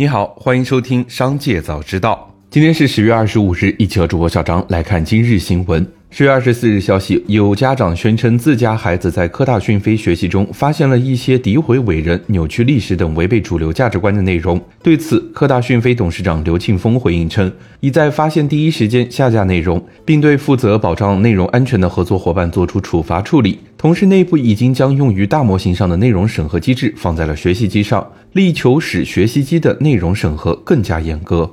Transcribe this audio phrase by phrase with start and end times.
[0.00, 2.32] 你好，欢迎收听《商界早知道》。
[2.48, 5.86] 今天是十月二十五日，一起和主播小张来看今日新闻。
[6.12, 14.60] 十月二十四日，消息有家长宣称自家孩子在科大讯飞学习中发现了一些诋毁伟人、扭曲历史等违背主流价值观的内容。
[14.82, 23.60] 对此，科大讯飞董事长刘庆峰回应称，已在发现第一时间下架内容，并对负责保障内容安全的合作伙伴作出处罚处理。
[23.78, 31.48] 同时，内部已经将用于大模型上的内容审核机制放在了学习机上，力求使学习机的内容审核更加严格。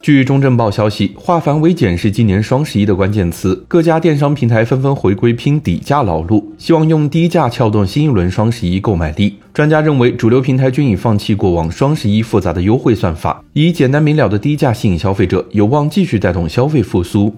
[0.00, 9.38] 据中证报消息，化繁为简是今年双十一的关键词，各家电商平台纷纷回归拼底价老路，希望用低价撬动新一轮双十一购买力。
[9.52, 17.34] 专家认为，主流平台均已放弃过往双十一复杂的优惠算法，以简单明了的低价吸引消费者，有望继续带动消费复苏。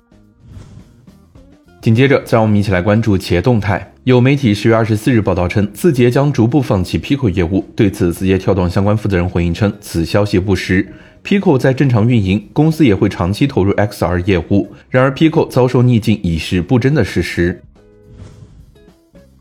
[1.80, 3.92] 紧接着，再让我们一起来关注企业动态。
[4.02, 7.64] 有媒体十月二十四日报道称，字节将逐步放弃 Pico 业务。
[7.76, 10.86] 对此，字节跳动相关负责人回应称，此消息不实。
[11.28, 14.66] Pico 在正常运营，公司也会长期投入 XR 业务。
[14.88, 17.62] 然而，Pico 遭受逆境已是不争的事实。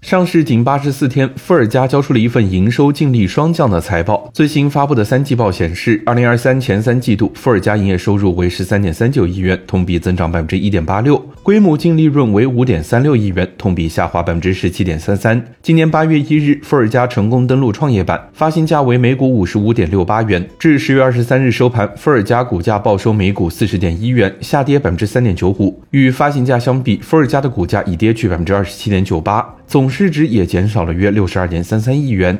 [0.02, 4.30] 上市仅八十四天，富尔佳交出了一份营收净利双降的财报。
[4.32, 15.44] 最新发布的三季报显示，二零二三前三季度，富尔佳营业收入为十三点三九亿元，同比增长百分之一点八六；规模净利润为五点三六亿元，同比下滑百分之十七点三三。
[15.64, 20.48] 今年八月一日，富尔佳成功登陆创业板，发行价为每股五十五点六八元。
[20.60, 25.82] 至十月二十三日收盘，富尔佳股价报收每股四十点一元，下跌百分之三点九五。
[25.90, 29.46] 与发行价相比，富尔佳的股价已跌去百分之二十七点九八。
[29.66, 32.38] 总市值也减少了约六十二点三三亿元。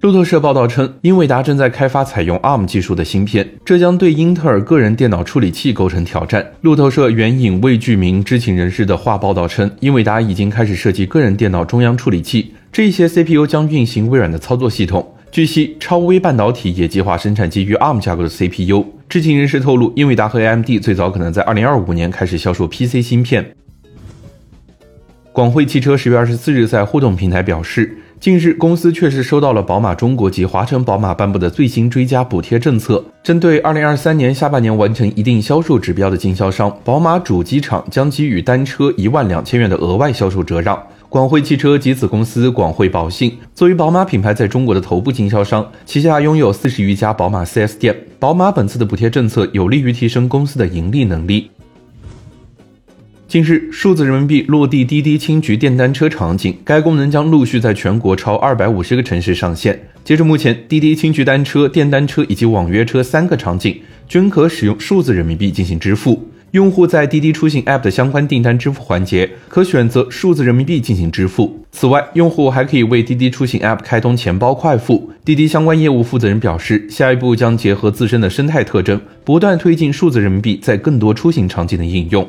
[0.00, 6.46] 路透社报道称，英伟达正在开发采用 ARM 技术的芯片，这将对英特尔个人电脑处理器构成挑战。
[6.60, 15.10] 路透社援引未具名知情人士的话报道称，英伟达已经开始设计个人电脑中央处理器，这些 CPU 将运行微软的操作系统。
[15.30, 18.84] 据悉，超微半导体也计划生产基于 ARM 架构的 CPU。
[19.08, 23.56] 知情人士透露，英伟达和 AMD 最早可能在二零二五年开始销售 PC 芯片。
[25.34, 40.80] 广汇汽车十月二十四日在互动平台表示，近日公司确实收到了宝马中国及华晨宝马颁布的最新追加补贴政策，针对二零二三年下半年完成一定销售指标的经销商，宝马主机厂将给予单车一万两千元的额外销售折让。
[41.08, 47.96] 广汇汽车及子公司广汇宝信作为宝马品牌在中国的头部经销商，旗下拥有四十余家宝马 4S 店。
[48.20, 51.50] 宝马本次的补贴政策有利于提升公司的盈利能力。
[53.34, 59.76] 近日，数字人民币落地滴滴青桔电单车场景，该功能将陆续在全国超二百五十个城市上线。
[60.04, 66.30] 截至目前，滴滴青桔单车、电单车以及网约车三个场景均可使用数字人民币进行支付。
[66.52, 71.60] 用户在滴滴出行 App 的相关订单支付环节，可选择数字人民币进行支付。
[71.72, 75.10] 此外，用户还可以为滴滴出行 App 开通钱包快付。
[75.24, 82.24] 滴滴相关业务负责人表示，下一步将结合自身的生态特征，不断推进数字人民币在更多出行场景的应用。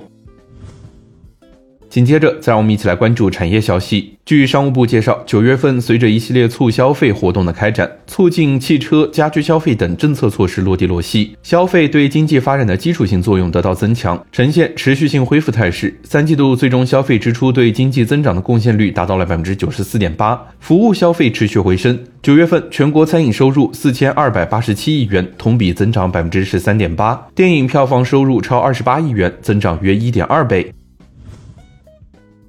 [1.95, 4.17] 紧接着，再让我们一起来关注产业消息。
[4.25, 15.97] 据商务部介绍，九月份随着一系列促消费活动的开展，促进汽车、家居消费等政策措施落地落细，消费对经济发展的基础性作用得到增强，呈现持续性恢复态势。
[16.03, 21.97] 三季度最终消费支出对经济增长的贡献率达到了百分之九十四点八，服务消费持续回升。
[22.21, 30.73] 九月份全国餐饮收入四千二百八十七亿元，同比增长百分之十三点八；电影票房收入超二十八亿元，增长约一点二倍。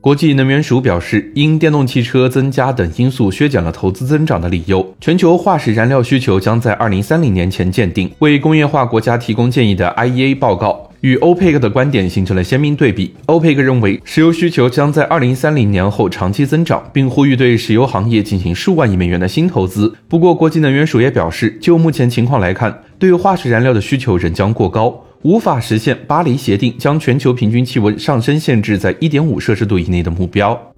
[0.06, 8.08] 国际能源署表示，因电动汽车增加等因素削减了投资增长的理由，全球化石燃料需求将在二零三零年前见顶。
[8.20, 13.12] 为工业化国家提供建议的 IEA 报告与欧佩克的观点形成了鲜明对比。
[13.26, 19.92] 欧佩克认为，石油需求将在二零三零年后长期增长，并呼吁对石油行业进行数万亿美元的新投资。
[20.06, 25.02] 不过，国际能源署也表示，就目前情况来看，对化石燃料的需求仍将过高。
[25.26, 30.75] 无法实现巴黎协定将全球平均气温上升限制在1.5摄氏度以内的目标。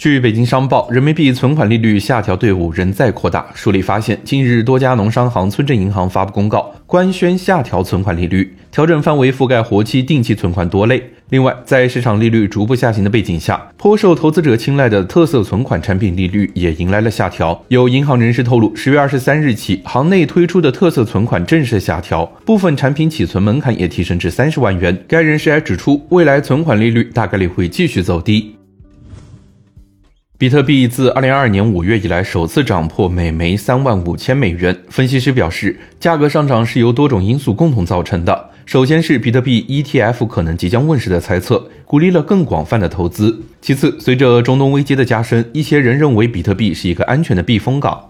[0.00, 3.44] 据北京商报，人民币存款利率下调队伍仍在扩大。
[3.52, 11.02] 梳理发现，近日多家农商行、村镇银行发布公告，官宣下调存款利率，调整范围覆盖活期、定期存款多类。
[11.28, 17.62] 另外，在市场利率逐步下行的背景下，颇受投资者青睐的特色存款产品利率也迎来了下调。
[17.68, 24.96] 有银行人士透露，十月二十三日起，行内推出的特色存款正式下调，部分产品起存门槛也提升至三十万元。
[25.06, 28.54] 该人士还指出，未来存款利率大概率会继续走低。
[30.40, 34.74] 比特币自2022年5月以来首次涨破每枚三万五千美元。
[34.88, 38.48] 分析师表示，价格上涨是由多种因素共同造成的。
[38.64, 43.42] 首先是比特币 ETF 可能即将问世的猜测，鼓励了更广泛的投资。
[43.60, 48.09] 其次，随着中东危机的加深，一些人认为比特币是一个安全的避风港。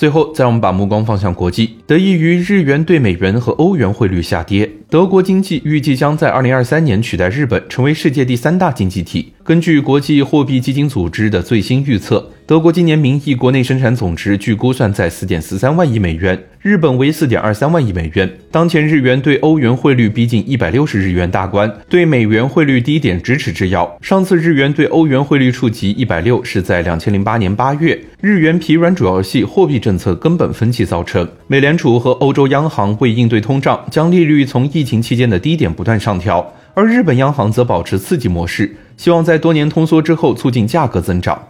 [0.00, 1.76] 最后，再让我们把目光放向国际。
[1.86, 9.34] 得益于日元对美元和欧元汇率下跌，德国经济预计将在2023年取代日本，成为世界第三大经济体。
[9.44, 18.28] 根据国际货币基金组织的最新预测，德国今年名义国内生产总值据估算在4.43万亿美元，日本为4.23万亿美元。
[18.50, 23.96] 当前日元对欧元汇率逼近160日元大关，对美元汇率低点咫尺之遥。
[24.00, 27.96] 上次日元对欧元汇率触及160是在2008年8月。
[28.20, 31.28] 日元疲软主要系货币政策根本分歧造成。
[31.46, 41.40] 美联储和欧洲央行为应对通胀，将利率从疫情期间的低点不断上调，而日本央行则保持刺激模式，希望在多年通缩之后促进价格增长。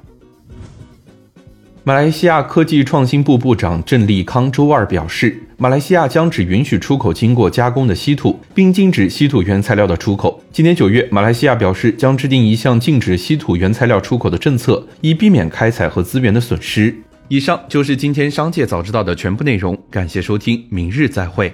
[1.90, 10.40] 马来西亚科技创新部部长郑立康周二表示，马来西亚将只允许出口经过加工的稀土，并禁止稀土原材料的出口。
[10.52, 16.94] 今年九月，马来西亚表示将制定一项禁止稀土原材料出口的政策，以避免开采和资源的损失。
[17.26, 21.52] 以上就是今天商界早知道的全部内容，感谢收听，明日再会。